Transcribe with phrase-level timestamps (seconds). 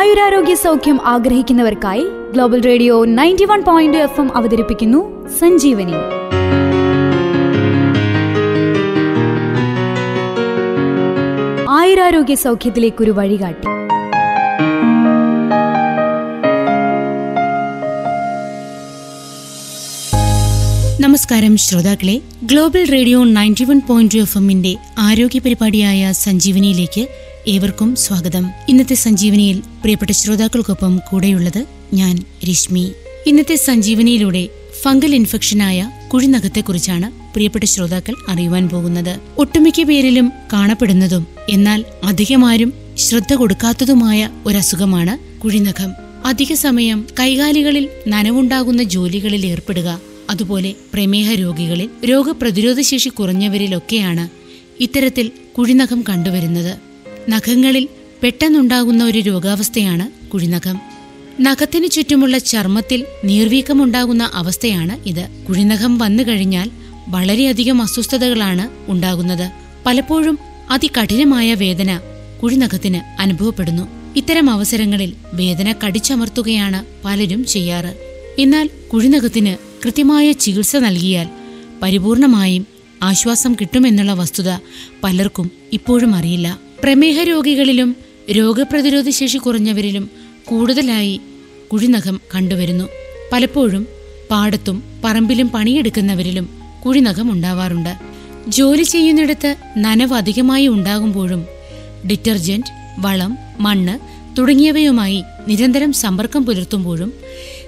[0.00, 5.92] ആയുരാരോഗ്യ സൗഖ്യം ആഗ്രഹിക്കുന്നവർക്കായി global radio ninety one point FM M അവതരിപ്പിക്കുന്നു സഞ്ജീവനി.
[11.70, 13.66] ആയുരാരോഗ്യ സൗഖ്യത്തിലേക്കൊരു വഴികാട്ടി.
[21.02, 22.20] നമസ്കാരം ശ്രോതാക്കളെ.
[22.44, 28.50] Global radio ninety one point F എമ്മിന്റെ ആരോഗ്യ പരിപാടിയായ സഞ്ജീവനിയിലേക്ക് ഏവർക്കും സ്വാഗതം.
[28.68, 32.92] ഇന്നത്തെ സഞ്ജീവനിയിൽ പ്രിയപ്പെട്ട ശ്രോതാക്കൾക്കൊപ്പം കൂടെയുള്ളത് ഞാൻ രശ്മി.
[33.26, 34.48] ഇന്നത്തെ സഞ്ജീവനിയിലൂടെ
[34.82, 39.20] ഫംഗൽ ഇൻഫെക്ഷനായ കുഴിനഖത്തെക്കുറിച്ചാണ് പ്രിയപ്പെട്ട ശ്രോതാക്കൾ അറിയുവാൻ പോകുന്നത്.
[39.38, 45.92] ഒട്ടുമിക്ക പേരിലും കാണപ്പെടുന്നതും എന്നാൽ അധികമാരും ശ്രദ്ധ കൊടുക്കാത്തതുമായ ഒരസുഖമാണ് കുഴിനഖം.
[46.24, 54.28] അധിക സമയം കൈകാലികളിൽ നനവുണ്ടാകുന്ന ജോലികളിൽ ഏർപ്പെടുക അതുപോലെ പ്രമേഹ രോഗികളിൽ രോഗപ്രതിരോധ ശേഷി കുറഞ്ഞവരിലൊക്കെയാണ്
[54.82, 56.89] ഇത്തരത്തിൽ കുഴിനഖം കണ്ടുവരുന്നത്.
[57.28, 57.88] നഖങ്ങളിൽ
[58.22, 60.80] പെട്ടെന്നുണ്ടാകുന്ന ഒരു രോഗാവസ്ഥയാണ് കുഴിനഖം.
[61.40, 65.28] നഖത്തിനു ചുറ്റുമുള്ള ചർമ്മത്തിൽ നീർവീക്കമുണ്ടാകുന്ന അവസ്ഥയാണ് ഇത്.
[65.48, 66.70] കുഴിനഖം വന്നു കഴിഞ്ഞാൽ
[67.08, 69.50] വളരെയധികം അസ്വസ്ഥതകളാണ് ഉണ്ടാകുന്നത്.
[69.86, 70.38] പലപ്പോഴും
[70.70, 72.00] അതികഠിനമായ വേദന
[72.42, 73.88] കുഴിനഖത്തിന് അനുഭവപ്പെടുന്നു.
[74.16, 77.96] ഇത്തരം അവസരങ്ങളിൽ വേദന കടിച്ചമർത്തുകയാണ് പലരും ചെയ്യാറ്.
[78.38, 81.28] എന്നാൽ കുഴിനഖത്തിന് കൃത്യമായ ചികിത്സ നൽകിയാൽ
[81.82, 82.66] പരിപൂർണമായും
[83.02, 84.50] ആശ്വാസം കിട്ടുമെന്നുള്ള വസ്തുത
[85.04, 86.58] പലർക്കും ഇപ്പോഴും അറിയില്ല.
[86.82, 87.96] പ്രമേഹ രോഗികളിലും
[88.30, 90.10] രോഗപ്രതിരോധ ശേഷി കുറഞ്ഞവരിലും
[90.44, 91.20] കൂടുതലായി
[91.72, 92.84] കുഴിനഖം കണ്ടുവരുന്നു.
[93.32, 93.86] പലപ്പോഴും
[94.30, 96.46] പാടത്തും പറമ്പിലും പണിയെടുക്കുന്നവരിലും
[96.86, 97.92] കുഴിനഖം ഉണ്ടാവാറുണ്ട്.
[98.48, 101.46] ജോലി ചെയ്യുന്നിടത്ത് നനവ് അധികമായി ഉണ്ടാകുമ്പോഴും
[102.06, 103.94] ഡിറ്റർജന്റ് വളം മണ്ണ്
[104.38, 107.12] തുടങ്ങിയവയുമായി നിരന്തരം സമ്പർക്കം പുലർത്തുമ്പോഴും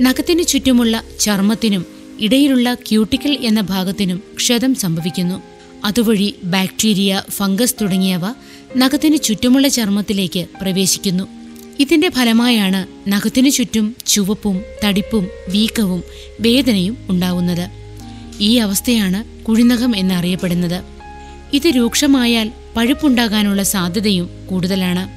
[0.00, 1.86] നഖത്തിനു ചുറ്റുമുള്ള ചർമ്മത്തിനും
[2.20, 5.53] ഇടയിലുള്ള ക്യൂട്ടിക്കൽ എന്ന ഭാഗത്തിനും ക്ഷതം സംഭവിക്കുന്നു.
[5.84, 8.20] അതുവഴി ബാക്ടീരിയ ഫംഗസ് തുടങ്ങിയവ
[8.76, 11.24] നഖത്തിനു ചുറ്റുമുള്ള ചർമ്മത്തിലേക്ക് പ്രവേശിക്കുന്നു.
[11.80, 16.02] ഇതിന്റെ ഫലമായാണ് നഖത്തിനു ചുറ്റും ചുവപ്പും തടിപ്പും വീക്കവും
[16.40, 17.68] വേദനയും ഉണ്ടാവുന്നത്.
[18.40, 20.82] ഈ അവസ്ഥയാണ് കുഴിനഖം എന്നറിയപ്പെടുന്നത്.
[21.52, 25.08] ഇത് രൂക്ഷമായാൽ പഴുപ്പുണ്ടാകാനുള്ള സാധ്യതയും കൂടുതലാണ്.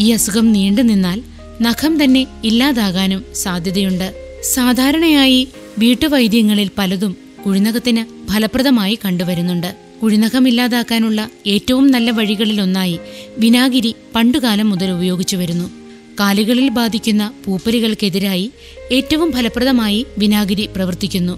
[0.00, 1.22] ഈ അസുഖം നീണ്ടു നിന്നാൽ
[1.62, 4.38] നഖം തന്നെ ഇല്ലാതാകാനും സാധ്യതയുണ്ട്.
[4.54, 7.16] സാധാരണയായി വീട്ടുവൈദ്യങ്ങളിൽ പലതും
[7.46, 9.91] കുഴിനഖത്തിന് ഫലപ്രദമായി കണ്ടുവരുന്നുണ്ട്.
[10.02, 12.98] കുഴിനഖം ഇല്ലാതാക്കാനുള്ള ഏറ്റവും നല്ല വഴികളിലൊന്നായി
[13.38, 15.70] വിനാഗിരി പണ്ടുകാലം മുതൽ ഉപയോഗിച്ചു വരുന്നു.
[16.20, 18.50] കാലുകളിൽ ബാധിക്കുന്ന പൂപ്പലുകൾക്കെതിരായി
[18.92, 21.34] ഏറ്റവും ഫലപ്രദമായി വിനാഗിരി പ്രവർത്തിക്കുന്നു.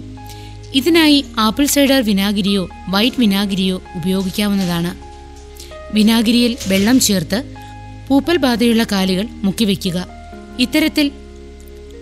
[0.75, 4.91] ഇതിനായി ആപ്പിൾ സൈഡർ വിനാഗിരിയോ വൈറ്റ് വിനാഗിരിയോ ഉപയോഗിക്കാവുന്നതാണ്.
[5.93, 7.43] വിനാഗിരിയിൽ വെള്ളം ചേർത്ത്
[8.07, 10.07] പൂപ്പൽ ബാധയുള്ള കാലുകൾ മുക്കിവെക്കുക.
[10.59, 11.11] ഇത്തരത്തിൽ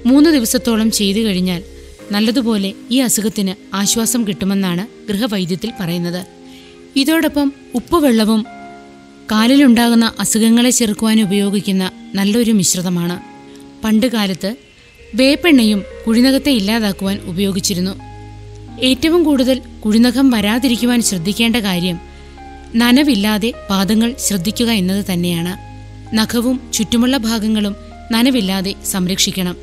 [0.06, 1.64] മൂന്ന് ദിവസത്തോളം ചെയ്തു കഴിഞ്ഞാൽ
[2.12, 6.43] നല്ലതുപോലെ ഈ അസുഖത്തിന് ആശ്വാസം കിട്ടുമെന്നാണ് ഗൃഹവൈദ്യത്തിൽ പറയുന്നത്.
[6.96, 8.46] ഇതോടൊപ്പം ഉപ്പുവെള്ളവും
[9.32, 13.20] കാലിലുണ്ടാകുന്ന അസുഖങ്ങളെ ചെറുക്കുവാൻ ഉപയോഗിക്കുന്ന നല്ലൊരു മിശ്രിതമാണ്.
[13.84, 14.56] പണ്ടുകാലത്ത്
[15.16, 17.92] വേപ്പെണ്ണയും കുഴിനകത്തെ ഇല്ലാതാക്കുവാൻ ഉപയോഗിച്ചിരുന്നു.
[18.82, 22.00] ഏറ്റവും കൂടുതൽ കുഴിനഖം വരാതിരിക്കുവാൻ ശ്രദ്ധിക്കേണ്ട കാര്യം
[22.76, 25.74] നനവില്ലാതെ പാദങ്ങൾ ശ്രദ്ധിക്കുക എന്നത് തന്നെയാണ്.
[26.18, 27.76] നഖവും ചുറ്റുമുള്ള ഭാഗങ്ങളും
[28.12, 29.58] നനവില്ലാതെ സംരക്ഷിക്കണം.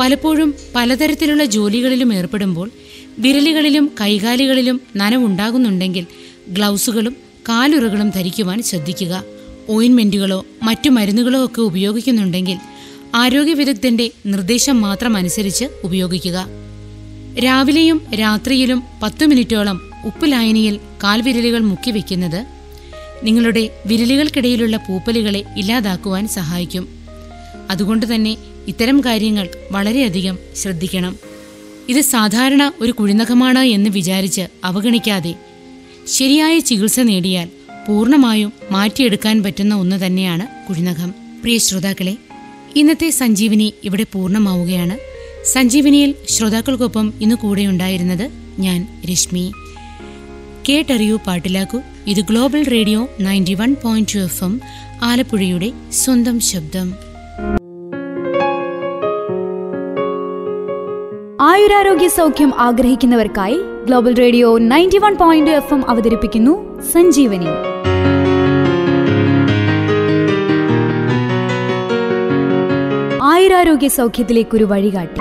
[0.00, 2.70] പലപ്പോഴും പലതരത്തിലുള്ള ജോലികളിലും ഏർപ്പെടുമ്പോൾ
[3.18, 6.06] വിരലുകളിലും കൈകാലുകളിലും നനവുണ്ടാകുന്നുണ്ടെങ്കിൽ
[6.48, 7.16] ഗ്ലൗസുകളും
[7.48, 9.24] കാലുറകളും ധരിക്കുവാൻ ശ്രദ്ധിക്കുക.
[9.68, 12.56] ഓയിൻമെന്റുകളോ മറ്റു മരുന്നുകളോ ഒക്കെ ഉപയോഗിക്കുന്നുണ്ടെങ്കിൽ
[13.14, 16.46] ആരോഗ്യ വിദഗ്ധന്റെ നിർദ്ദേശം മാത്രം അനുസരിച്ച് ഉപയോഗിക്കുക.
[17.44, 22.46] രാവിലെയും രാത്രിയിലും പത്തു മിനിറ്റോളം ഉപ്പ് ലായനിയിൽ കാൽവിരലുകൾ മുക്കിവെക്കുന്നത്
[23.24, 26.88] നിങ്ങളുടെ വിരലുകൾക്കിടയിലുള്ള പൂപ്പലുകളെ ഇല്ലാതാക്കുവാൻ സഹായിക്കും.
[27.70, 28.36] അതുകൊണ്ട് തന്നെ
[28.68, 31.16] ഇത്തരം കാര്യങ്ങൾ വളരെയധികം ശ്രദ്ധിക്കണം.
[31.88, 35.34] ഇത് സാധാരണ ഒരു കുഴിനഖമാണ് എന്ന് വിചാരിച്ച് അവഗണിക്കാതെ
[36.12, 37.48] ശരിയായ ചികിത്സ നേടിയാൽ
[37.88, 42.16] പൂർണമായും മാറ്റിയെടുക്കാൻ പറ്റുന്ന ഒന്ന് തന്നെയാണ് കുഴിനഖം പ്രിയ ശ്രോതാക്കളെ
[42.76, 44.98] ഇന്നത്തെ സഞ്ജീവിനി ഇവിടെ പൂർണമാവുകയാണ്.
[45.44, 49.52] സഞ്ജീവിനിയിൽ ശ്രോതാക്കൾക്കൊപ്പം ഇന്ന് കൂടെയുണ്ടായിരുന്നത് ഞാൻ രശ്മി.
[50.68, 51.80] കേട്ടറിയൂ പാട്ടിലാക്കൂ.
[52.06, 54.60] ഇത് global radio ninety one point two FM M
[55.02, 57.07] ആലപ്പുഴയുടെ സ്വന്തം ശബ്ദം.
[61.68, 67.50] ആയുരാരോഗ്യ സൗഖ്യം ആഗ്രഹിക്കുന്നവർക്കായി global radio ninety one point FM M അവതരിപ്പിക്കുന്നു സഞ്ജീവനി.
[73.22, 75.20] ആയുരാരോഗ്യ സൗഖ്യത്തിലേക്കൊരു വഴികാട്ടി.